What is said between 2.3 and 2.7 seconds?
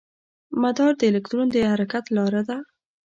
ده.